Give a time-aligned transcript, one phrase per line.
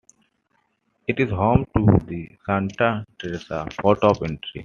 [1.07, 4.59] It is home to the Santa Teresa Port of Entry.